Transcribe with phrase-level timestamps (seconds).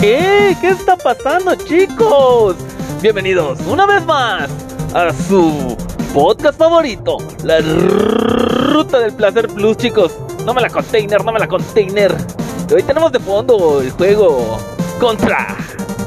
[0.00, 2.56] ¿Qué está pasando, chicos?
[3.02, 4.48] Bienvenidos una vez más
[4.94, 5.76] a su
[6.14, 10.16] podcast favorito, La Ruta del Placer Plus, chicos.
[10.46, 12.14] No me la container, no me la container.
[12.74, 14.56] Hoy tenemos de fondo el juego
[14.98, 15.58] Contra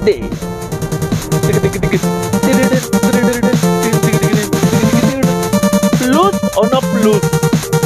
[0.03, 0.27] de
[5.99, 7.78] ¿Plus o no plus?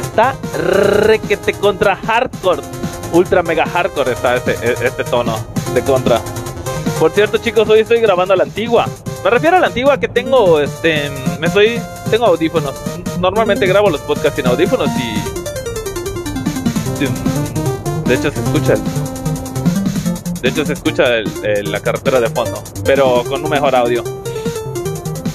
[0.00, 2.62] Está requete contra hardcore.
[3.12, 5.36] Ultra mega hardcore está este, este tono
[5.74, 6.20] de contra.
[6.98, 8.86] Por cierto, chicos, hoy estoy grabando a la antigua.
[9.22, 11.78] Me refiero a la antigua que tengo, este, me estoy,
[12.10, 12.74] tengo audífonos.
[13.18, 15.20] Normalmente grabo los podcasts sin audífonos y,
[18.08, 18.74] de hecho se escucha,
[20.40, 21.04] de hecho se escucha
[21.62, 24.19] la carretera de fondo, pero con un mejor audio.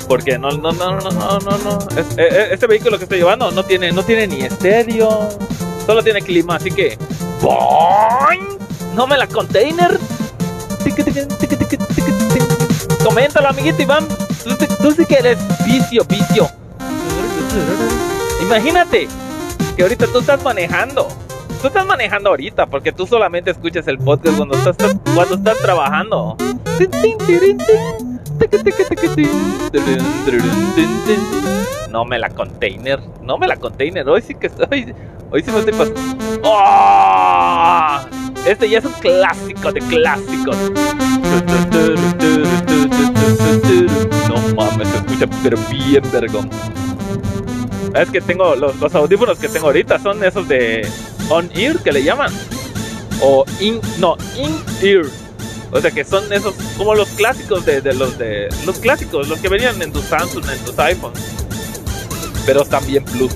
[0.07, 1.79] Porque no, no, no, no, no, no, no.
[2.17, 5.29] este vehículo que estoy llevando no tiene, no tiene ni estéreo,
[5.85, 6.97] solo tiene clima, así que,
[8.95, 9.99] no me la container.
[13.03, 14.07] Coméntalo, amiguito Iván.
[14.81, 16.49] Tú, sí que eres vicio, vicio.
[18.41, 19.07] Imagínate
[19.75, 21.07] que ahorita tú estás manejando.
[21.61, 24.75] Tú estás manejando ahorita porque tú solamente escuchas el podcast cuando estás,
[25.13, 26.37] cuando estás trabajando.
[31.89, 34.07] No me la container, no me la container.
[34.09, 34.93] Hoy sí que estoy,
[35.31, 36.01] hoy sí me estoy pasando.
[36.43, 37.99] ¡Oh!
[38.45, 40.57] Este ya es un clásico de clásicos.
[44.27, 46.49] No mames, se escucha pero bien vergón.
[47.95, 50.87] Es que tengo los, audífonos que tengo ahorita son esos de
[51.29, 52.31] on ear que le llaman.
[53.21, 55.05] O in no, in ear.
[55.71, 59.49] O sea que son esos como los clásicos de, los de los clásicos, los que
[59.49, 61.19] venían en tu Samsung, en tus iPhones.
[62.45, 63.31] Pero también plus.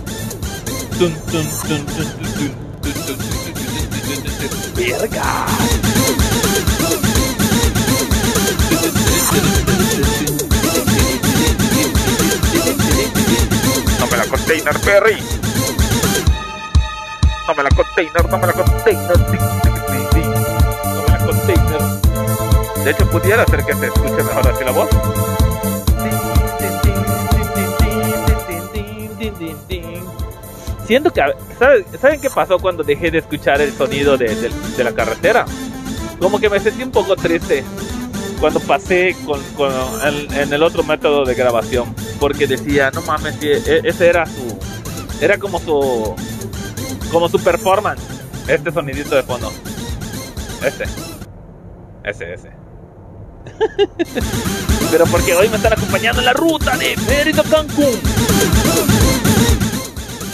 [4.76, 5.46] Verga.
[14.00, 15.18] No la container, Perry.
[17.48, 19.69] No la container, no la container.
[22.84, 24.90] De hecho, pudiera hacer que se escuche mejor así la voz.
[30.86, 31.22] Siento que,
[32.00, 35.46] ¿saben, qué pasó cuando dejé de escuchar el sonido de, la carretera?
[36.20, 37.64] Como que me sentí un poco triste
[38.40, 39.40] cuando pasé con,
[40.34, 44.58] en el otro método de grabación porque decía, no mames, e, ese era su,
[45.22, 46.16] era como su,
[47.12, 48.02] como su performance,
[48.48, 49.52] este sonidito de fondo,
[50.64, 50.84] este,
[52.04, 52.69] ese, ese.
[54.92, 58.00] Pero porque hoy me están acompañando en la ruta de Mérida Cancún.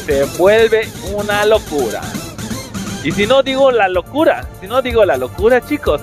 [0.05, 2.01] Se vuelve una locura.
[3.03, 6.01] Y si no digo la locura, si no digo la locura, chicos,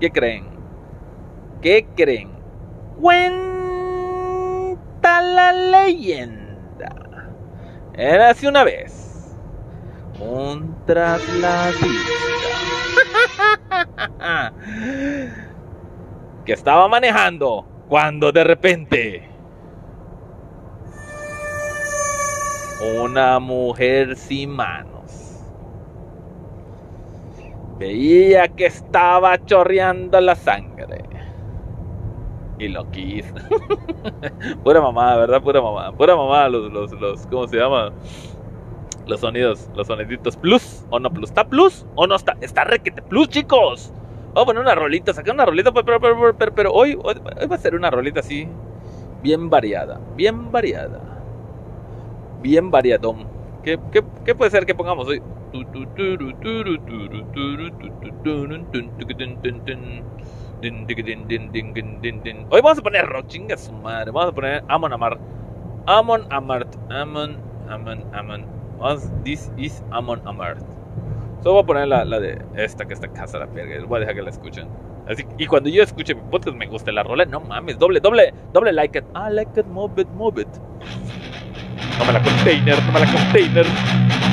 [0.00, 0.46] ¿qué creen?
[1.60, 2.30] ¿Qué creen?
[3.00, 4.00] Cuenta
[5.22, 6.94] la leyenda.
[7.94, 9.34] Era así una vez.
[10.20, 11.82] Un trasladista.
[16.46, 19.28] que estaba manejando cuando de repente
[23.02, 25.42] una mujer sin manos
[27.78, 30.76] veía que estaba chorreando la sangre
[32.58, 33.34] y lo quiso.
[34.64, 35.42] pura mamá, ¿verdad?
[35.42, 35.92] Pura mamá.
[35.92, 37.92] Pura mamá, los, los, los, ¿cómo se llama?
[39.06, 41.28] Los sonidos, los soniditos plus o no plus.
[41.28, 42.34] ¿Está plus o no está?
[42.40, 43.92] Está requete plus, chicos.
[44.36, 47.14] Vamos a poner una rolita, sacar una rolita, pero, pero, pero, pero hoy, hoy,
[47.50, 48.46] va a ser una rolita así,
[49.22, 51.00] bien variada, bien variada,
[52.42, 53.26] bien variadón.
[53.62, 55.22] ¿Qué, qué, qué puede ser que pongamos hoy?
[62.50, 64.10] Hoy vamos a poner rock, chinga su madre.
[64.10, 65.18] Vamos a poner Amon Amart.
[65.86, 66.76] Amon Amart.
[66.90, 67.38] Amon,
[67.70, 68.44] Amon, Amon.
[69.24, 70.62] This is Amon Amart.
[71.42, 73.84] Solo voy a poner la, de esta que está casa la verga.
[73.86, 74.68] Voy a dejar que la escuchen.
[75.38, 78.72] Y cuando yo escuche mi podcast me guste la rola, no mames, doble, doble, doble
[78.72, 79.04] like it.
[79.14, 80.48] I like it, move it, move it.
[81.98, 84.25] Toma la container, toma la container.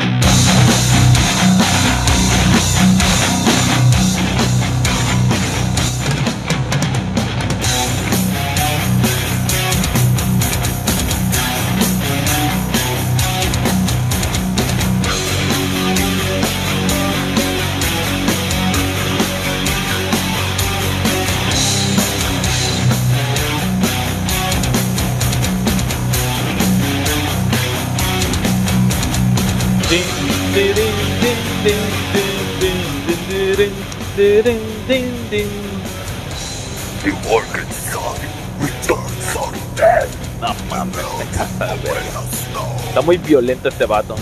[42.87, 44.15] Está muy violento este vato.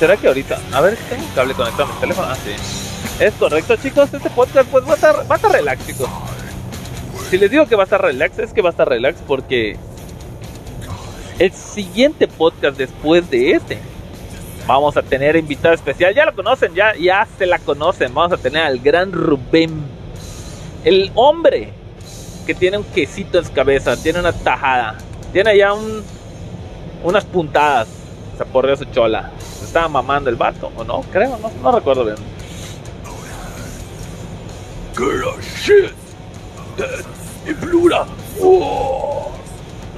[0.00, 0.58] ¿Será que ahorita?
[0.72, 2.28] A ver, tengo un cable conectado a mi teléfono.
[2.28, 3.22] Ah, sí.
[3.24, 4.12] Es correcto, chicos.
[4.12, 6.08] Este podcast pues va a estar, va a estar relax, chicos.
[7.30, 9.76] Si les digo que va a estar relax, es que va a estar relax porque
[11.38, 13.89] el siguiente podcast después de este
[14.66, 16.14] vamos a tener invitado especial.
[16.14, 18.14] Ya lo conocen, ya, ya se la conocen.
[18.14, 19.82] Vamos a tener al gran Rubén,
[20.84, 21.72] el hombre
[22.46, 24.96] que tiene un quesito en su cabeza, tiene una tajada,
[25.32, 26.02] tiene ya un,
[27.04, 27.88] unas puntadas.
[28.36, 29.30] Se aporreó su chola.
[29.58, 31.02] Se estaba mamando el vato, ¿o no?
[31.12, 32.16] Creo, no, no recuerdo bien.
[34.96, 35.92] Good shit.
[36.76, 37.04] Dead
[37.46, 38.06] y Blura.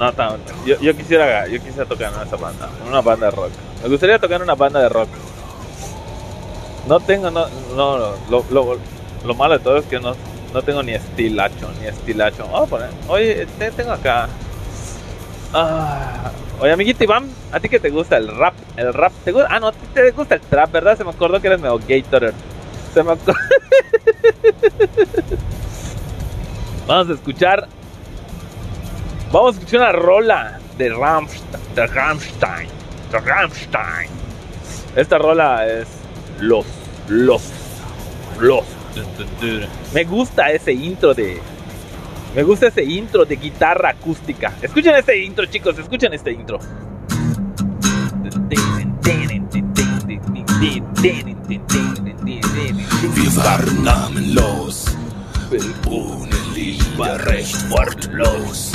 [0.03, 3.31] No, tan- yo, yo quisiera yo quisiera tocar en esa banda, en una banda de
[3.31, 3.51] rock.
[3.83, 5.07] Me gustaría tocar en una banda de rock.
[6.89, 7.97] No tengo, no, no,
[8.29, 8.77] lo, lo,
[9.23, 10.13] lo malo de todo es que no,
[10.53, 12.43] no tengo ni estilacho, ni estilacho.
[12.53, 14.27] A poner, oye, te tengo acá.
[15.53, 18.55] Ah, oye, amiguito Iván, ¿a ti que te gusta el rap?
[18.75, 19.47] ¿El rap te gusta?
[19.49, 20.97] Ah, no, te gusta el trap, ¿verdad?
[20.97, 22.33] Se me acordó que eres medio Gatorade.
[22.93, 23.39] Se me acordó.
[26.87, 27.67] Vamos a escuchar
[29.33, 31.63] Vamos a escuchar una rola de Rammstein.
[31.73, 32.67] De Rammstein.
[33.11, 34.09] De Rammstein.
[34.95, 35.87] Esta rola es
[36.39, 36.67] Los.
[37.09, 37.41] Los.
[38.39, 38.63] Los.
[39.91, 41.41] Me gusta ese intro de.
[42.35, 44.53] Me gusta ese intro de guitarra acústica.
[44.61, 45.79] Escuchen este intro, chicos.
[45.79, 46.59] Escuchen este intro.
[53.15, 54.95] Wir waren namenlos,
[55.89, 58.73] ohne Liebe recht wortlos.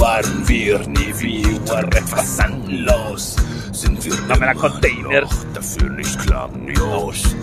[0.00, 3.36] Waren wir nie wie etwas sanlos.
[3.72, 5.20] Sind wir immer Container.
[5.20, 7.36] noch dafür nicht klanglos.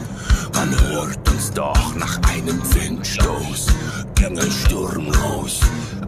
[0.56, 3.68] Man hört uns doch nach einem Windstoß.
[4.16, 5.60] Ging ein Sturm los,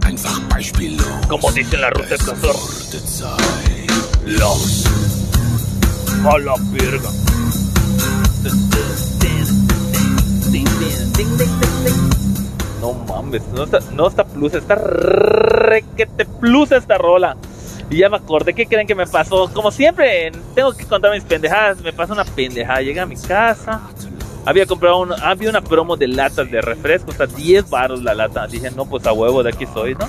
[0.04, 1.06] einfach beispiellos.
[1.30, 3.92] Como dice la ruta Es wurde Zeit.
[4.25, 4.86] Los.
[6.25, 7.10] A la verga.
[12.81, 14.75] No mames, no está, no está plus, está
[15.69, 17.38] requete plus esta rola.
[17.89, 19.51] Y ya me acordé, ¿qué creen que me pasó?
[19.54, 21.81] Como siempre, tengo que contar mis pendejadas.
[21.81, 22.81] Me pasó una pendejada.
[22.81, 23.81] Llegué a mi casa.
[24.45, 28.48] Había comprado un, había una promo de latas de refresco, hasta 10 baros la lata.
[28.48, 30.07] Dije, no, pues a huevo, de aquí soy, ¿no?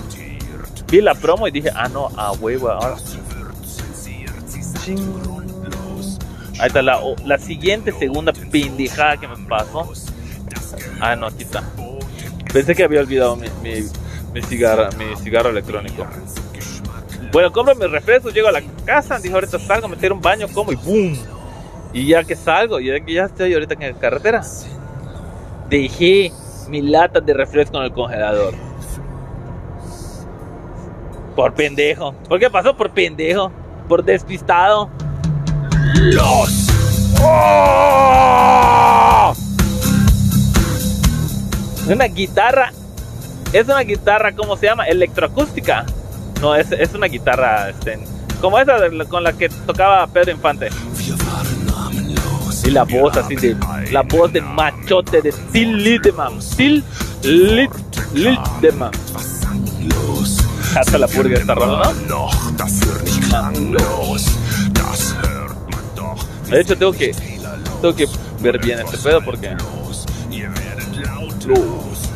[0.89, 2.97] Vi la promo y dije, ah, no, a huevo, ahora.
[4.85, 5.31] Ching.
[6.61, 9.91] Ahí está la, la siguiente segunda pendejada que me pasó.
[11.01, 11.63] Ah, no, aquí está.
[12.53, 13.87] Pensé que había olvidado mi, mi,
[14.32, 16.06] mi cigarra, mi cigarro electrónico.
[17.32, 20.47] Bueno, compro mis refrescos, llego a la casa, dije ahorita salgo a meter un baño,
[20.53, 21.17] como y ¡boom!
[21.93, 24.43] Y ya que salgo, ya que ya estoy ahorita en la carretera,
[25.69, 26.32] dejé
[26.69, 28.55] mi lata de refresco en el congelador.
[31.34, 32.13] Por pendejo.
[32.29, 32.77] ¿Por qué pasó?
[32.77, 33.51] Por pendejo.
[33.89, 34.91] Por despistado.
[35.94, 36.69] Los.
[37.22, 38.51] ¡Oh!
[41.89, 42.72] Una guitarra.
[43.53, 44.85] Es una guitarra, ¿cómo se llama?
[44.85, 45.85] Electroacústica.
[46.41, 47.99] No, es, es una guitarra este,
[48.41, 50.69] como esa de con la que tocaba Pedro Infante.
[52.65, 53.57] Y la voz así de.
[53.91, 56.39] La voz de machote de Till Lindemann.
[56.57, 56.85] Till
[58.15, 58.93] Lindemann.
[60.77, 62.33] Hasta la purga esta rola, doch.
[66.49, 67.13] De hecho, tengo que,
[67.81, 68.09] tengo que
[68.41, 69.51] ver bien este pedo porque.
[71.47, 72.11] Los.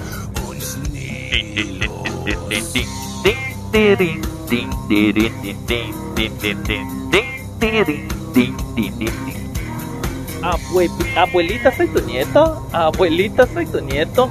[10.42, 12.66] Abue- abuelita, soy tu nieto.
[12.72, 14.30] Abuelita, soy tu nieto.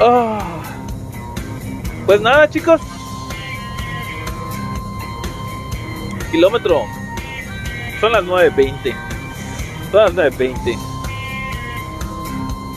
[0.00, 0.40] Ah.
[2.06, 2.80] Pues nada, chicos.
[6.30, 6.82] Kilómetro.
[8.00, 8.94] Son las 9.20.
[9.90, 10.78] Son las 9.20.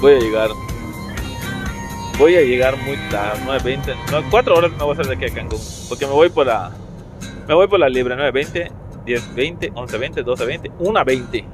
[0.02, 0.50] Voy a llegar.
[2.18, 3.40] Voy a llegar muy tarde.
[3.46, 3.96] 9.20.
[4.12, 5.60] No, 4 horas me voy a hacer de aquí a Cancún.
[5.90, 6.72] Porque me voy por la.
[7.48, 8.72] Me voy por la libre 9.20.
[9.06, 11.46] 10.20, 11.20, 12.20, 1.20.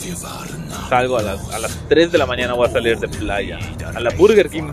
[0.00, 3.08] Wir waren Salgo a las, a las 3 de la mañana, voy a salir de
[3.08, 3.58] playa.
[3.94, 4.70] A la Burger King.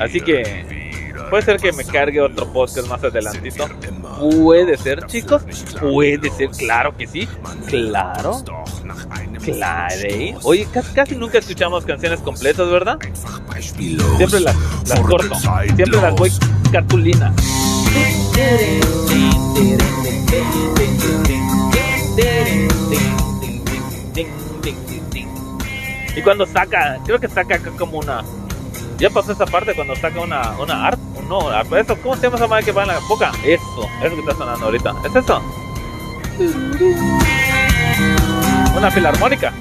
[0.00, 0.86] Así que
[1.28, 3.68] puede ser que me cargue otro podcast más adelantito.
[4.18, 5.42] Puede ser, chicos.
[5.80, 7.28] Puede ser, claro que sí.
[7.66, 8.42] Claro.
[9.42, 10.38] Claro.
[10.44, 12.98] Oye, casi, nunca escuchamos canciones completas, ¿verdad?
[14.16, 14.56] Siempre las,
[15.06, 15.34] corto.
[15.74, 16.30] Siempre las voy
[16.70, 17.32] cartulina.
[26.14, 28.22] Y cuando saca, creo que saca acá como una.
[28.98, 31.00] Ya pasó esa parte cuando saca una, una art.
[31.28, 33.32] No, eso, ¿cómo se llama esa madre que va en la boca?
[33.44, 34.94] Eso, eso que está sonando ahorita.
[35.04, 35.42] ¿Es eso?
[38.76, 39.52] Una filarmónica.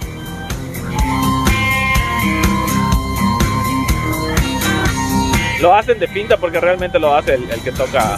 [5.62, 8.18] Lo hacen de pinta porque realmente lo hace el, que toca.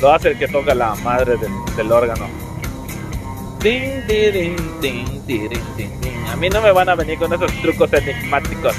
[0.00, 1.36] Lo hace el que toca la madre
[1.76, 2.28] del, órgano.
[6.30, 8.76] A mí no me van a venir con esos trucos enigmáticos.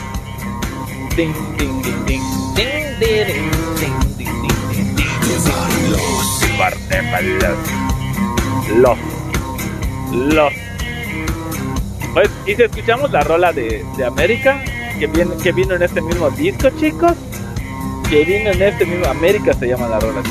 [8.77, 8.97] Los.
[10.13, 10.53] Los.
[12.15, 14.63] Pues, y si escuchamos la rola de, de América,
[14.97, 17.11] que, viene, que vino en este mismo disco, chicos,
[18.09, 19.05] que vino en este mismo.
[19.07, 20.23] América se llama la rola.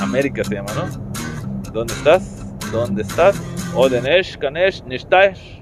[0.00, 1.72] América se llama, ¿no?
[1.72, 2.46] ¿Dónde estás?
[2.70, 3.42] ¿Dónde estás?
[3.74, 5.60] Odenesh, Kanesh, Nishtash.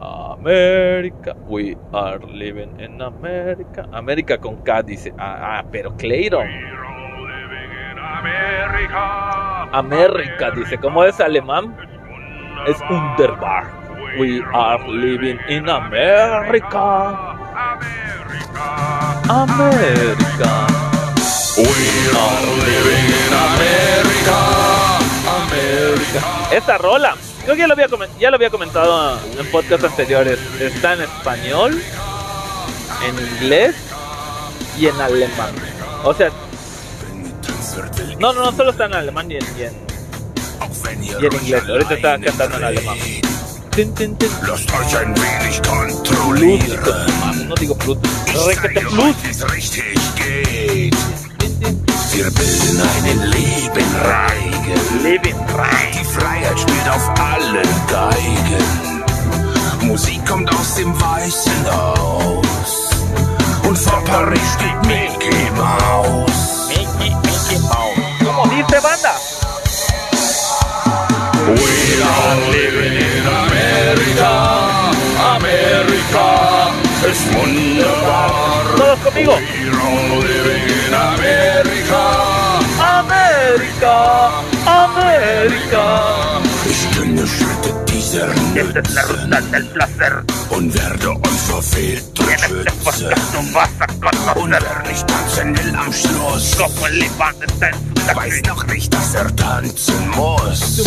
[0.00, 3.88] América, we are living in America.
[3.92, 6.48] América con K dice, ah, ah pero Clayton.
[9.72, 11.76] América dice, ¿cómo es alemán?
[12.66, 13.64] Es Underbar.
[14.18, 17.08] We are living in America.
[19.28, 20.66] America.
[21.56, 21.64] We
[22.16, 24.38] are living in America.
[25.28, 26.20] America.
[26.50, 27.14] Esta rola
[27.48, 27.62] Creo que
[28.20, 30.38] ya lo había comentado en podcast anteriores.
[30.60, 31.82] Está en español,
[33.06, 33.74] en inglés
[34.76, 35.54] y en alemán.
[36.04, 36.30] O sea,
[38.18, 39.72] no, no, no solo está en alemán y en, y en,
[41.04, 41.62] y en inglés.
[41.68, 42.98] Ahorita está cantando en alemán.
[43.78, 47.48] Lasst euch ein wenig kontrollieren.
[47.48, 48.46] No digo Bluetooth.
[48.48, 49.14] Requete Plus.
[52.12, 55.02] Wir bilden einen Lebenreigen.
[55.04, 55.92] Lebenreigen.
[55.92, 59.86] Die Freiheit spielt auf allen Geigen.
[59.86, 62.90] Musik kommt aus dem Weißen Haus.
[63.62, 66.57] Und vor Paris steht Mickey Mouse.
[67.56, 69.14] Como dice banda.
[71.46, 74.30] We are living in America.
[75.34, 76.72] America
[77.08, 78.76] es wunderbar.
[78.76, 79.36] Todos conmigo.
[79.36, 82.02] We are living in America.
[82.98, 86.47] América, América.
[88.10, 88.98] Dieser Nützen.
[90.48, 93.14] Und werde unverfehlt beschützen.
[94.34, 100.78] Und wer nicht tanzen will am Schluss, weiß noch nicht, dass er tanzen muss.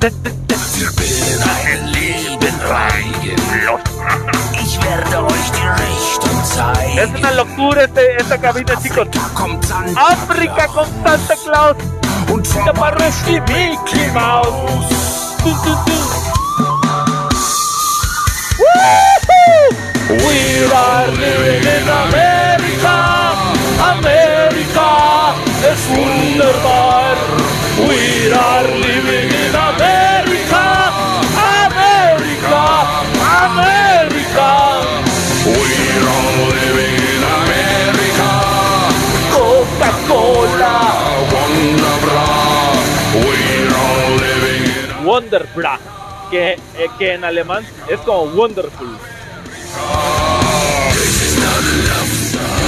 [0.00, 3.40] Wir bilden ein Leben reigen.
[4.62, 6.98] Ich werde euch die Richtung zeigen.
[6.98, 9.08] Es una locura este, esta cabina, chicos.
[9.96, 11.76] África con Santa Claus.
[12.30, 12.46] Und
[13.28, 15.06] y Mickey Mouse.
[20.08, 22.96] We are living in America.
[23.98, 25.34] America
[25.66, 27.16] es wunderbar.
[27.76, 30.64] We are living in America.
[31.66, 32.62] America.
[33.50, 34.50] America.
[35.44, 35.74] We
[36.14, 38.30] are living in America.
[39.34, 40.76] Coca-Cola.
[45.04, 45.78] Wonderbra,
[46.30, 46.58] que, eh,
[46.96, 49.15] que en alemán es como wonderful.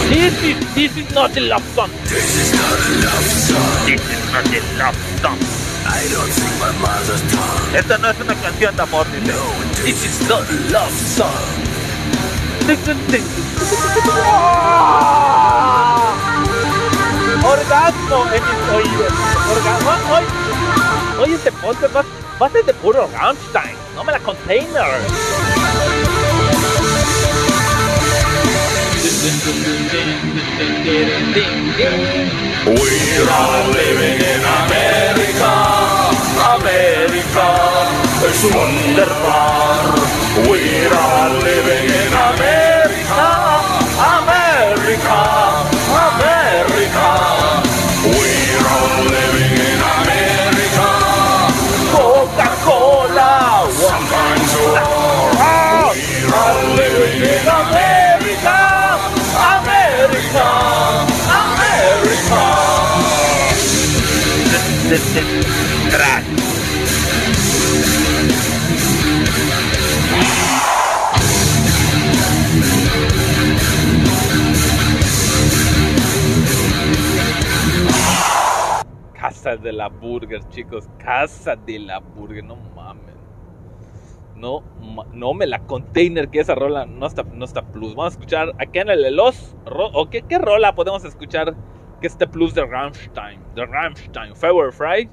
[0.08, 1.90] This is, this is not a love song.
[2.04, 3.84] This is not a love song.
[3.84, 5.38] This is not a love song.
[5.84, 7.76] I don't sing my mother's tongue.
[7.76, 9.26] Esta no es una canción de amor, dice.
[9.28, 11.68] No, this is not a love song.
[17.44, 19.12] Orgasmo en mis oídos.
[19.52, 19.90] Orgasmo.
[20.14, 20.24] Hoy,
[21.20, 22.04] hoy este podcast va,
[22.40, 25.00] va a ser de puro Rammstein, no me la container.
[29.18, 29.24] We
[33.26, 35.54] are living in America,
[36.54, 37.48] America
[38.24, 39.94] es wunderbar.
[40.48, 43.28] We are living in America,
[43.98, 45.37] America, America.
[64.98, 65.20] Este
[79.12, 80.88] Casa de la Burger, chicos.
[80.98, 83.14] Casa de la Burger, no mames.
[84.34, 84.62] No,
[85.12, 87.94] no me la container que esa rola no está, no está plus.
[87.94, 89.54] Vamos a escuchar acá en el Los.
[89.64, 91.54] ¿O qué, qué rola podemos escuchar
[92.00, 93.40] que este plus de Rammstein?
[93.54, 94.34] De Rammstein.
[94.34, 95.08] Fever Fry.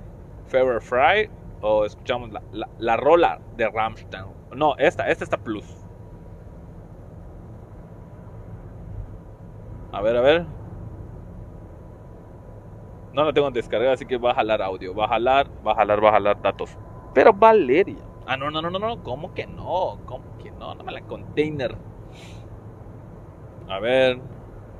[0.47, 1.29] Fever Fry.
[1.61, 4.25] O escuchamos la, la, la rola de Rammstein.
[4.55, 5.65] No, esta, esta está plus.
[9.91, 10.45] A ver, a ver.
[13.13, 14.93] No la tengo en descarga, así que va a jalar audio.
[14.93, 16.77] Va a jalar, va a jalar, va a jalar datos.
[17.13, 18.03] Pero Valeria.
[18.27, 19.03] Ah, no, no, no, no, no.
[19.03, 19.99] ¿Cómo que no?
[20.05, 20.75] ¿Cómo que no?
[20.75, 21.77] Dame la container.
[23.69, 24.19] A ver.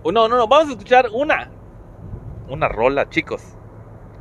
[0.04, 0.48] Oh, no, no, no.
[0.48, 1.50] Vamos a escuchar una.
[2.48, 3.42] Una rola, chicos.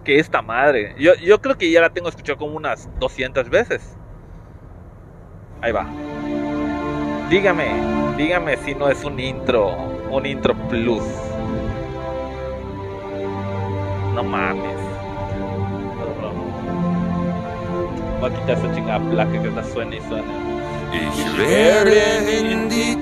[0.05, 0.95] Que esta madre.
[0.99, 3.97] Yo, yo creo que ya la tengo escuchado como unas 200 veces.
[5.61, 5.87] Ahí va.
[7.31, 7.67] Dígame,
[8.17, 9.75] dígame si no es un intro,
[10.11, 11.03] un intro plus.
[14.15, 14.77] No mames.
[18.21, 20.55] Voy a quitar esa chingada placa que está suena y suena.
[20.93, 22.95] Ich werde in die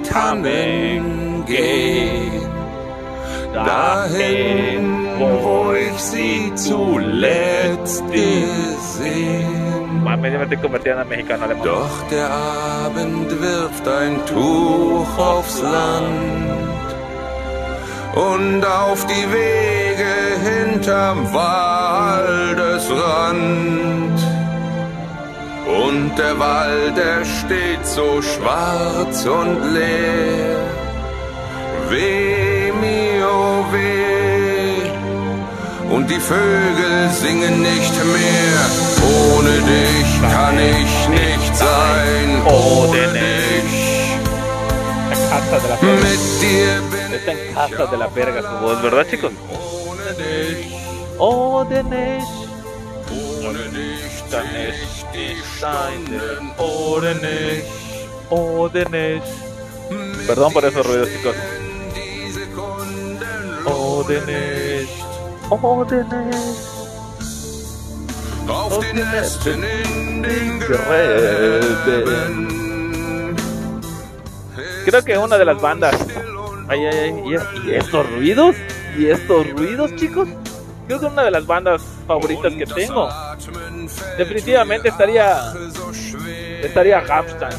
[3.52, 10.02] dahin, wo ich sie zuletzt gesehen.
[11.64, 16.52] Doch der Abend wirft ein Tuch aufs Land
[18.14, 20.14] und auf die Wege
[20.50, 22.52] hinterm Waldesrand.
[25.86, 30.58] Und der Wald, der steht so schwarz und leer.
[31.88, 32.51] Weh
[32.84, 34.82] mir, oh weh.
[35.94, 38.60] Und die Vögel singen nicht mehr.
[39.16, 42.28] Ohne dich kann ich nicht sein.
[42.46, 43.72] Ohne dich.
[46.06, 49.32] Mit dir bin Está en ich casa de la verga su voz, ¿verdad, chicos?
[49.50, 50.66] ohne dich.
[51.18, 51.64] Oh.
[53.48, 56.20] Ohne dich Dann zähl ist ich Steine.
[56.36, 56.52] Stunden.
[56.58, 57.64] Ohne dich.
[58.30, 59.30] Oh, Denesh.
[60.26, 61.34] Perdón por esos ruidos, chicos.
[68.48, 70.22] Auf den in.
[74.84, 75.94] Creo que una de las bandas.
[76.68, 77.22] Ay, ay, ay.
[77.26, 78.56] ¿Y, es- y estos ruidos?
[78.96, 80.28] ¿Y estos ruidos, chicos?
[80.86, 83.08] Creo que una de las bandas favoritas que tengo.
[84.18, 85.52] Definitivamente estaría.
[86.62, 87.52] Estaría Rammstein.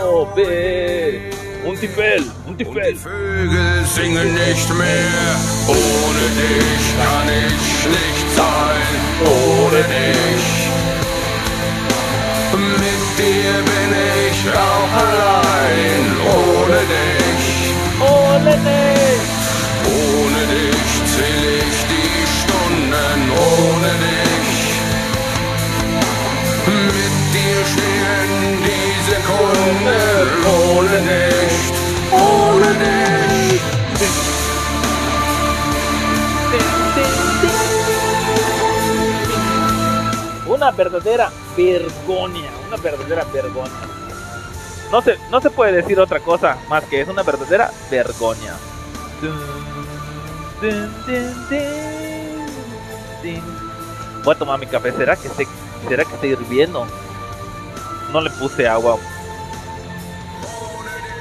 [0.00, 1.30] Oh, ve.
[1.64, 2.24] Un Tifel.
[2.60, 2.94] Un Und die.
[2.94, 5.36] Vögel singen nicht mehr.
[5.66, 8.90] Ohne dich kann ich nicht sein.
[9.24, 10.46] Ohne dich.
[12.52, 13.90] Mit dir bin
[14.28, 16.04] ich auch allein.
[16.20, 17.46] Ohne dich.
[18.00, 19.30] Oh, Denesh.
[19.86, 23.20] Ohne dich zähl ich die Stunden.
[23.30, 24.20] Ohne dich.
[40.70, 43.72] Verdadera vergonia, una verdadera vergonia.
[44.90, 48.36] No se, no se puede decir otra cosa más que es una verdadera dun.
[54.24, 54.92] Voy a tomar mi café.
[54.92, 55.46] ¿Será que esté,
[55.88, 56.86] será que está hirviendo?
[58.12, 58.98] No le puse agua.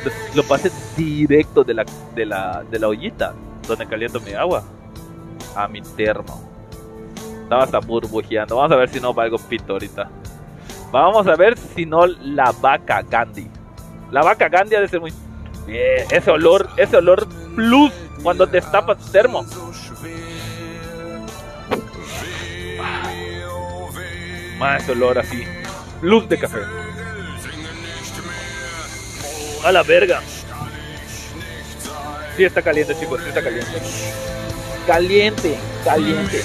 [0.04, 1.86] Lo, lo pasé directo de la,
[2.16, 3.34] de la, de la ollita
[3.68, 4.64] donde caliento mi agua
[5.56, 6.49] a mi termo.
[7.50, 8.58] Estaba hasta burbujeando.
[8.58, 10.08] Vamos a ver si no valgo pito ahorita.
[10.92, 13.50] Vamos a ver si no la vaca Gandhi.
[14.12, 15.12] La vaca Gandhi ha de ser muy.
[15.66, 19.44] Bien, ese olor, ese olor plus cuando destapas tu termo.
[24.60, 25.44] Más ese olor así.
[26.04, 26.60] Luz de café.
[29.66, 30.22] A la verga.
[32.38, 33.20] Sí está caliente, chicos.
[33.24, 33.82] Sí está caliente.
[34.86, 36.44] Caliente, caliente.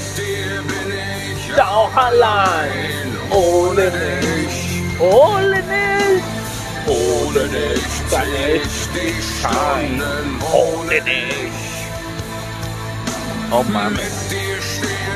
[6.87, 10.03] Ohne dich kann ich sein.
[10.53, 11.53] Ohne dich.
[13.51, 14.29] Oh mames.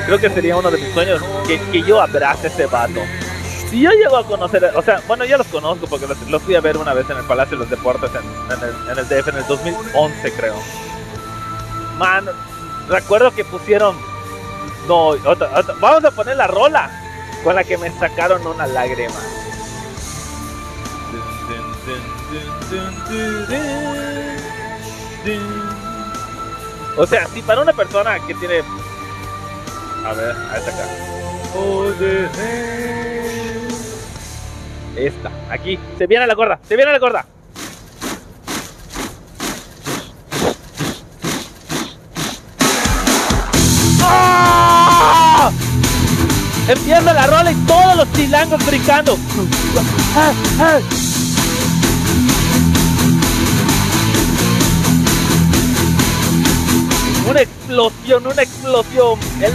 [0.05, 3.01] Creo que sería uno de mis sueños que, que yo abrace a ese vato.
[3.69, 6.55] Si yo llego a conocer, o sea, bueno, ya los conozco porque los, los fui
[6.55, 9.07] a ver una vez en el Palacio de los Deportes en, en el, en el
[9.07, 10.55] DF en el 2011, creo.
[11.99, 12.25] Man,
[12.87, 14.08] recuerdo que pusieron.
[14.87, 16.89] No, otra- otra- vamos a poner la rola
[17.43, 19.15] con la que me sacaron una lágrima.
[26.97, 28.61] O sea, si para una persona que tiene
[30.05, 30.85] A ver, a esta acá.
[34.95, 35.79] Esta, aquí.
[35.97, 37.25] Se viene la gorda, se viene la gorda.
[46.69, 49.17] Empieza la rola y todos los chilangos brincando.
[50.15, 50.31] ¡Ah!
[50.59, 50.79] ¡Ah!
[57.27, 59.19] Una explosión, una explosión.
[59.41, 59.53] El...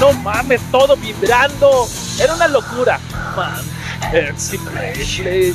[0.00, 1.86] No mames, todo vibrando.
[2.18, 2.98] Era una locura.
[3.36, 3.62] Man.
[4.14, 5.54] Herzensbrechen,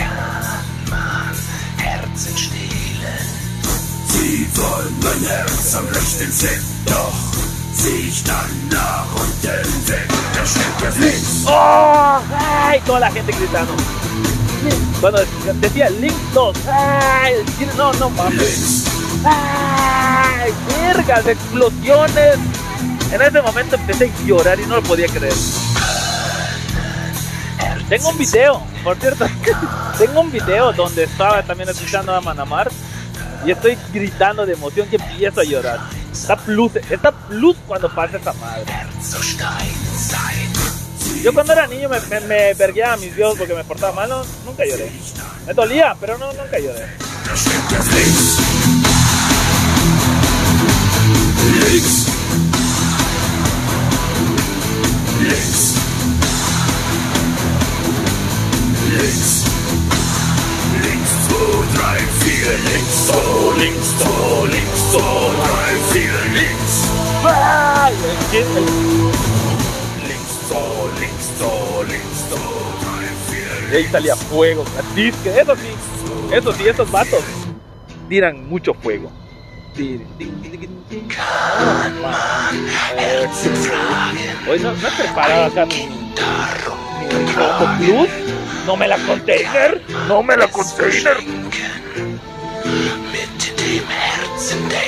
[0.00, 1.34] kann man
[1.76, 3.26] Herzen stehlen.
[4.08, 6.30] Sie wollen mein Herz am rechten
[6.86, 7.12] doch
[7.74, 10.08] zieh ich dann nach unten weg.
[10.92, 11.44] Flitz.
[11.46, 12.18] ¡Oh!
[12.32, 12.80] ¡Ay!
[12.86, 13.72] Toda la gente gritando.
[15.00, 15.20] Cuando
[15.60, 17.34] decía Link 2, ¡ay!
[17.76, 18.84] No, no mames.
[19.24, 20.52] ¡Ay!
[20.68, 21.26] ¡Vergas!
[21.26, 22.38] ¡Explosiones!
[23.12, 25.34] En ese momento empecé a llorar y no lo podía creer.
[27.90, 29.26] Tengo un video, por cierto.
[29.98, 32.70] Tengo un video donde estaba también escuchando a Manamar
[33.44, 35.80] y estoy gritando de emoción que empiezo a llorar.
[36.12, 38.64] Está plus, está plus cuando pasa esa madre.
[41.20, 44.08] Yo cuando era niño me, me, me vergueaba a mis dios porque me portaba mal,
[44.08, 44.88] no, nunca lloré.
[45.48, 46.86] Me dolía, pero no, nunca lloré.
[73.80, 74.64] Ahí salía fuego,
[74.94, 75.68] disque, eso sí,
[76.32, 77.22] eso sí, esos vatos
[78.08, 79.10] tiran mucho fuego.
[84.48, 86.14] Hoy no, no he preparado acá mi, mi
[87.86, 88.08] plus.
[88.66, 91.16] No me la container, no me la container.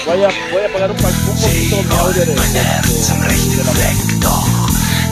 [0.07, 1.02] Voy a, voy a pagar un, un
[1.40, 2.38] poquito mi audio de, de- de-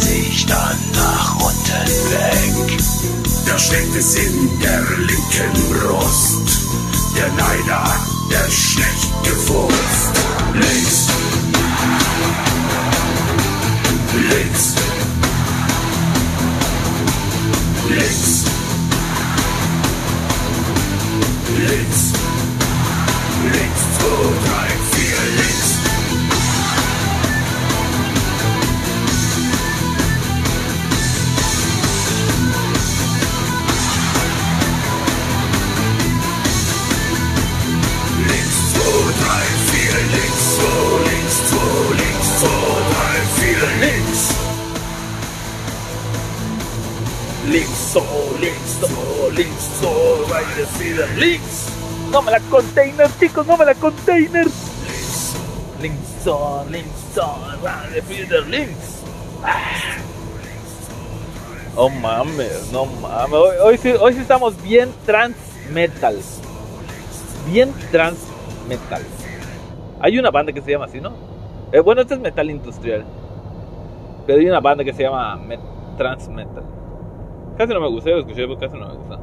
[0.06, 3.19] de ich dann nach unten weg.
[3.50, 6.60] Da steckt es in der linken Brust,
[7.16, 7.96] der Neider,
[8.30, 10.14] der schlecht gefurzt.
[10.54, 11.08] Links,
[14.30, 14.74] links,
[17.88, 18.49] links,
[52.20, 54.46] No me la container, chicos, no me la container.
[55.80, 57.16] Links, so, links,
[58.06, 59.02] vier, links.
[59.42, 59.56] Ah.
[61.76, 63.32] Oh mames, no mames.
[63.32, 65.34] Hoy, hoy, sí, hoy sí estamos bien trans
[65.72, 66.18] metal.
[67.50, 68.18] Bien trans
[68.68, 69.00] metal.
[70.02, 71.12] Hay una banda que se llama así, ¿no?
[71.72, 73.02] Eh, bueno, este es metal industrial.
[74.26, 76.64] Pero hay una banda que se llama met- trans metal.
[77.56, 79.18] Casi no me gusta, yo lo escuché, pero casi no me gusta.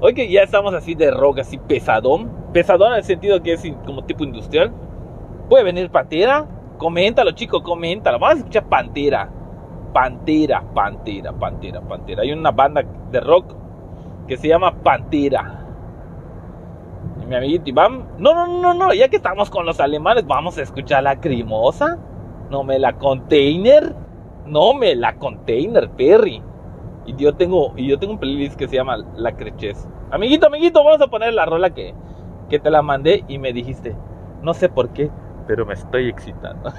[0.00, 2.30] Hoy que ya estamos así de rock, así pesadón.
[2.52, 4.72] Pesadón en el sentido que es como tipo industrial.
[5.48, 6.46] Puede venir Pantera.
[6.78, 8.18] Coméntalo, chicos, coméntalo.
[8.18, 9.30] Vamos a escuchar Pantera.
[9.92, 12.22] Pantera, Pantera, Pantera, Pantera.
[12.22, 13.54] Hay una banda de rock
[14.26, 15.66] que se llama Pantera.
[17.22, 18.06] Y mi amiguito Iván.
[18.18, 18.94] No, no, no, no.
[18.94, 21.98] Ya que estamos con los alemanes, vamos a escuchar la crimosa.
[22.50, 23.94] No me la container.
[24.46, 26.42] No me la container, Perry.
[27.06, 29.88] Y yo tengo, y yo tengo un playlist que se llama La Crechez.
[30.10, 31.94] Amiguito, amiguito, vamos a poner la rola que,
[32.48, 33.96] que te la mandé y me dijiste,
[34.42, 35.10] no sé por qué,
[35.46, 36.72] pero me estoy excitando.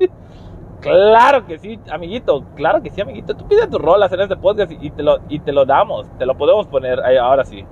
[0.80, 3.34] claro que sí, amiguito, claro que sí, amiguito.
[3.36, 6.08] Tú pides tus rolas en este podcast y, y te lo, y te lo damos,
[6.18, 7.64] te lo podemos poner ahí, ahora sí.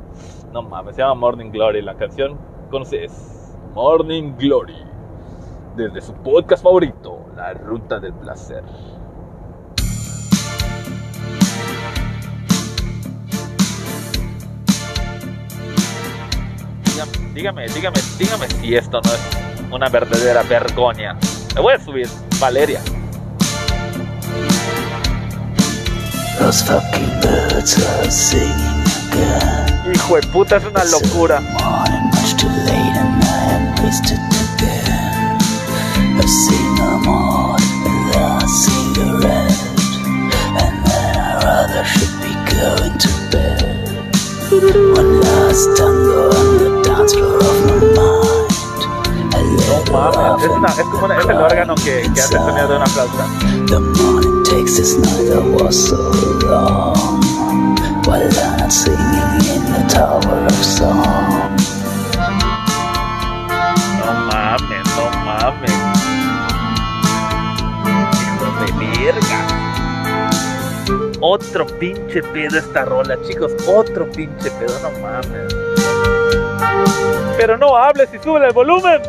[0.53, 2.39] No mames, se llama Morning Glory, la canción
[2.71, 3.57] con ustedes.
[3.75, 4.77] Morning Glory.
[5.77, 8.63] Desde su podcast favorito, La Ruta del Placer.
[17.03, 19.21] Dígame, dígame, dígame, dígame si esto no es
[19.73, 21.15] una verdadera vergüenza.
[21.55, 22.81] Me voy a subir, Valeria.
[26.38, 29.93] Those fucking birds are singing again.
[29.95, 31.41] Hijo de puta, es una locura.
[31.41, 34.19] Morning, much too late, and I am wasted
[34.55, 35.38] again.
[36.19, 39.59] I've seen them all, and I see the red.
[40.57, 43.88] And then I rather should be going to bed.
[44.53, 46.52] One last tango
[47.16, 47.42] little
[49.92, 52.68] Mames, es, una, often es como una- es el órgano que, que hace el sonido
[52.68, 53.27] de una flauta.
[53.66, 55.96] The morning takes this night that was so
[56.46, 57.20] long.
[58.07, 61.57] While I'm singing in the tower of song.
[63.98, 65.81] No mames, no mames.
[68.22, 68.72] Hijo de
[69.05, 69.40] verga.
[71.20, 73.53] Otro pinche pedo esta rola, chicos.
[73.66, 75.55] Otro pinche pedo, no mames.
[77.37, 79.03] Pero no hables y sube el volumen.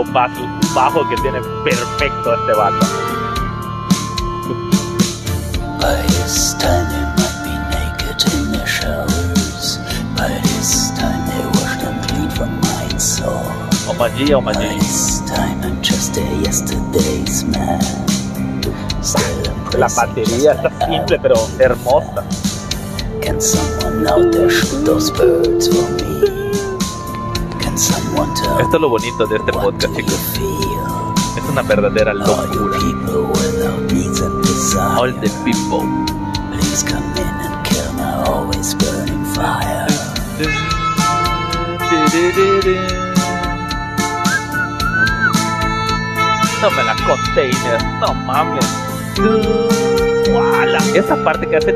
[0.00, 0.40] Bajo,
[0.74, 2.86] bajo que tiene perfecto este vato.
[5.80, 9.78] By this time they might be naked in their showers.
[10.16, 13.44] By this time they washed and clean from mind soul.
[13.86, 14.78] Omaji, By Omaji.
[14.80, 17.80] this time I'm just a yesterday's man.
[19.78, 22.24] La batería está simple pero hermosa.
[23.20, 26.31] Can someone out there shoot those birds for me?
[28.60, 30.18] Esto es lo bonito de este podcast, chicos.
[31.36, 32.78] Es una verdadera locura.
[34.98, 35.86] All the people.
[36.52, 39.12] Please come in and kill my always burning.
[46.62, 48.64] No la container, no mames.
[50.94, 51.72] Esa parte que hace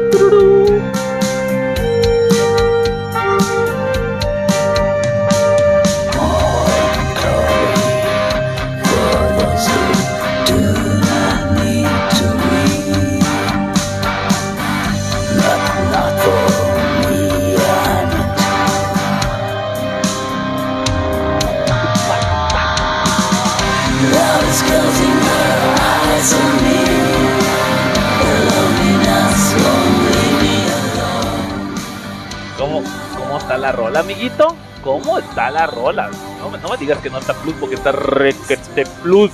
[35.56, 36.10] ¿Cómo está la rola?
[36.38, 39.30] No, me- no digas que no está plus porque está requete plus.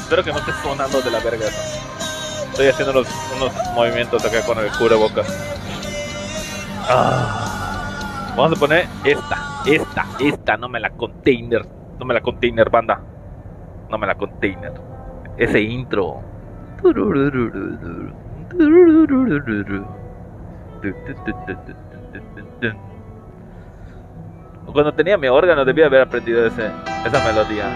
[0.00, 1.80] Espero que no esté sonando de la verga eso.
[2.50, 5.26] Estoy haciendo unos, unos movimientos acá con el cubrebocas.
[6.88, 8.32] Ah.
[8.36, 11.64] Vamos a poner esta, esta, esta, no me la container.
[11.98, 13.00] No me la container, banda.
[13.88, 14.72] No me la container.
[15.36, 16.20] Ese intro.
[24.66, 26.70] Cuando tenía mi órgano debía haber aprendido ese,
[27.04, 27.66] esa melodía.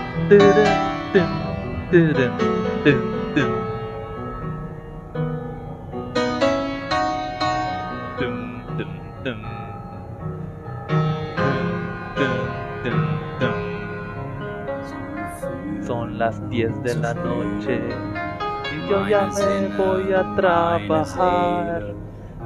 [15.85, 17.81] Son las 10 de la noche
[18.73, 21.95] y yo ya me voy a trabajar.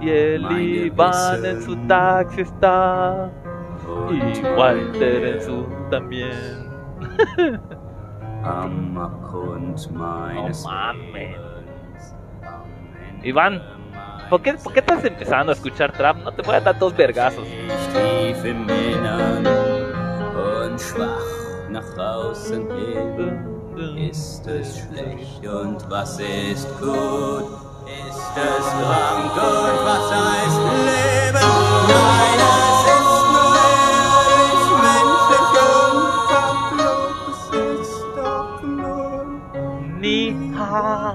[0.00, 3.30] Y el Iván en su taxi está.
[4.10, 6.68] Y Walter en su también.
[10.34, 11.36] No mames.
[13.22, 13.62] Iván,
[14.30, 16.18] ¿por qué, ¿por qué estás empezando a escuchar trap?
[16.18, 17.46] No te voy a dar dos vergazos.
[24.08, 24.86] Ist es
[29.84, 31.42] was heißt Leben?
[31.88, 32.67] Nein,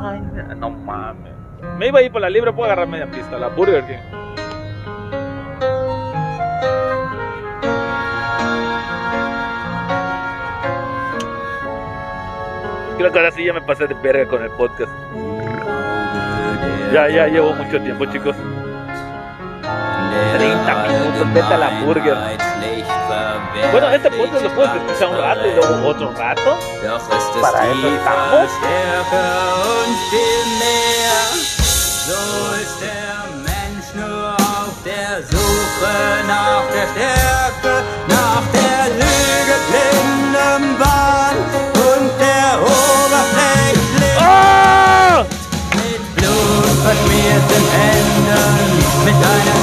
[0.02, 0.22] ay,
[0.58, 1.34] No mames.
[1.78, 3.98] Me iba a ir por la libre, puedo agarrar media pista, la Burger King.
[12.98, 14.92] Creo que ahora sí ya me pasé de verga con el podcast.
[16.94, 18.36] Ya, ya llevo mucho tiempo, chicos.
[20.38, 22.53] 30 minutos, vete a la Burger.
[23.72, 26.58] Bueno, este podcast lo puedes escuchar un rato y luego otro rato.
[27.42, 28.50] Para eso estamos.
[28.58, 29.34] stärker
[29.86, 31.26] und viel mehr.
[32.06, 32.20] So
[32.62, 35.94] ist der Mensch nur auf der Suche
[36.28, 41.38] nach der Stärke, nach der Lüge blindem Wahn
[41.74, 44.20] und der Oberflächlichkeit.
[44.20, 45.26] ¡Ah!
[45.76, 49.63] Mit Blut verschmierten Händen, mit einer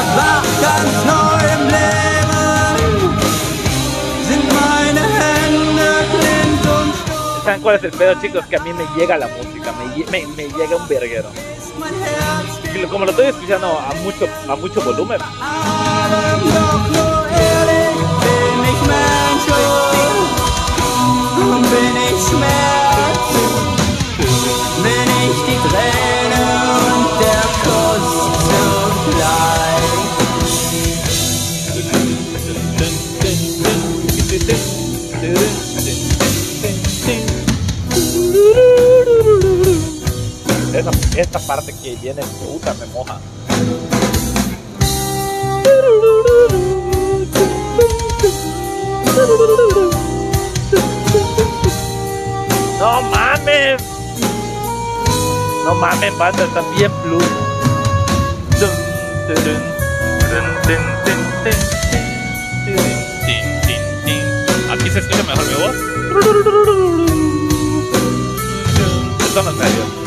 [7.51, 8.45] ¿Saben cuál es el pedo, chicos?
[8.45, 11.27] Que a mí me llega la música, me, lle- me, me llega un verguero.
[12.89, 15.19] Como lo estoy escuchando a mucho, a mucho volumen,
[41.15, 43.19] esta parte que viene, puta, me moja.
[52.79, 53.81] No mames.
[55.65, 56.47] No mames, banda,
[63.65, 64.71] tin, tin.
[64.71, 65.75] Aquí se escucha mejor mi voz.
[69.33, 70.00] Son los medios.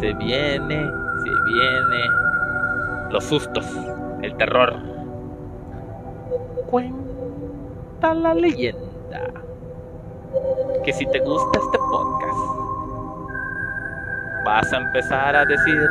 [0.00, 0.90] Se viene,
[1.24, 2.10] se viene.
[3.10, 3.66] Los sustos,
[4.22, 4.76] el terror.
[6.70, 9.32] Cuenta la leyenda
[10.84, 12.38] que si te gusta este podcast,
[14.44, 15.86] vas a empezar a decir,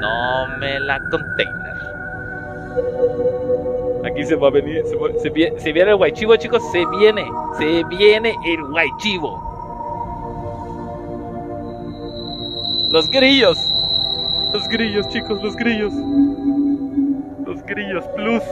[0.00, 1.70] no me la container.
[4.04, 7.28] Aquí se va a venir, se, se se viene el guaychivo, chicos, se viene,
[7.58, 9.49] se viene el guaychivo.
[12.90, 13.56] Los grillos.
[14.52, 15.92] Los grillos, chicos, los grillos.
[17.46, 18.42] Los grillos plus.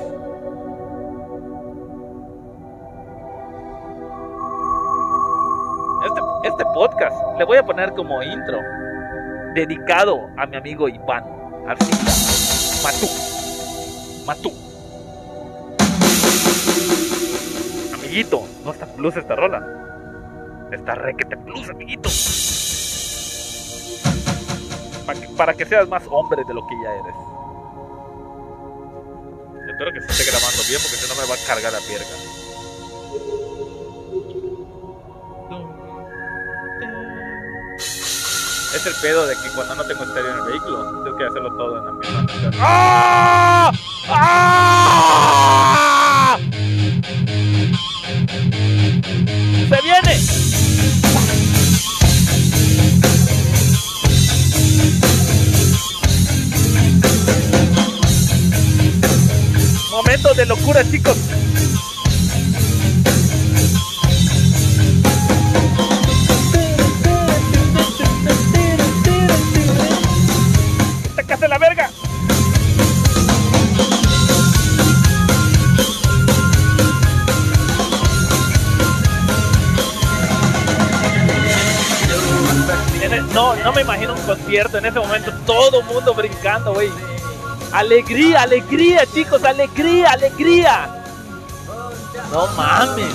[6.06, 8.58] Este, este podcast le voy a poner como intro.
[9.56, 11.24] Dedicado a mi amigo Iván
[11.66, 12.12] Arcita.
[12.84, 13.08] Matú.
[14.24, 14.52] Matú.
[17.92, 19.66] Amiguito, no está plus esta rola.
[20.70, 22.08] Está requete plus, amiguito.
[25.36, 27.14] Para que, seas más hombre de lo que ya eres.
[29.70, 32.06] Espero que se esté grabando bien porque si no me va a cargar la pierna.
[38.74, 41.56] Es el pedo de que cuando no tengo estéreo en el vehículo, tengo que hacerlo
[41.56, 42.26] todo en la misma.
[42.60, 43.72] ¡Ah!
[44.08, 45.97] ¡Ah!
[60.22, 61.16] De locura, chicos.
[71.16, 71.90] ¡Sácate la verga!
[83.02, 86.90] El- no, no me imagino un concierto en ese momento, todo mundo brincando, güey.
[87.72, 91.04] Alegría, alegría, chicos, alegría, alegría.
[92.32, 93.12] No mames.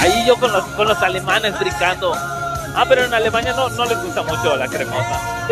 [0.00, 2.12] Ahí yo con los, con los alemanes brincando.
[2.14, 5.48] Ah, pero en Alemania no, no les gusta mucho la cremosa.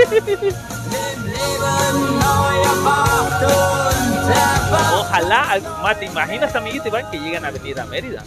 [4.95, 8.23] Ojalá, ma, ¿te imaginas, amiguito Iván, que llegan a Avenida Mérida?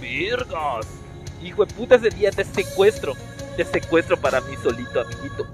[0.00, 0.86] Virgos.
[1.42, 3.14] Hijo de puta, ese día de secuestro.
[3.56, 5.46] de secuestro para mí solito, amiguito.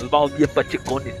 [0.00, 1.14] Nos vamos bien pachecones.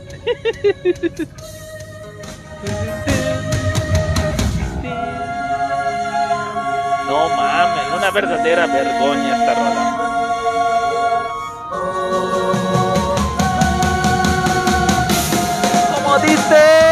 [7.06, 9.84] No mames, una verdadera vergüenza esta rola.
[15.94, 16.88] Como dice.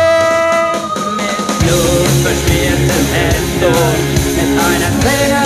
[3.16, 3.76] Händen,
[4.37, 5.45] mit einer Träne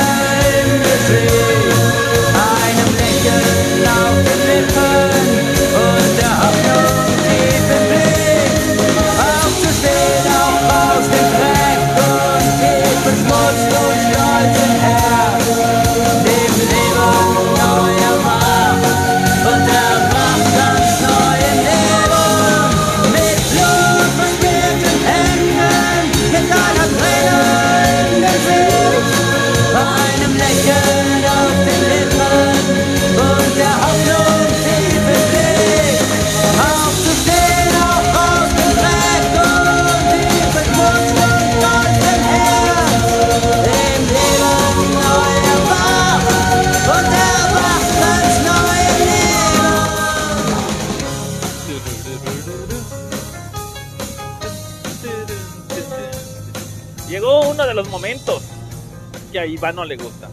[59.61, 60.31] Iván no le gusta.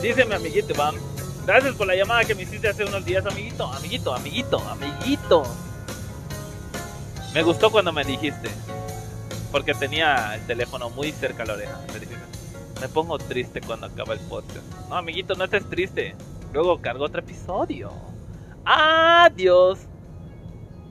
[0.00, 0.94] Dice mi amiguito Iván,
[1.46, 5.42] gracias por la llamada que me hiciste hace unos días, amiguito, amiguito, amiguito, amiguito.
[7.34, 8.48] Me gustó cuando me dijiste,
[9.52, 11.78] porque tenía el teléfono muy cerca a la oreja.
[12.80, 14.64] Me pongo triste cuando acaba el podcast.
[14.88, 16.16] No, amiguito, no estés triste.
[16.54, 17.92] Luego cargo otro episodio.
[18.64, 19.80] Adiós.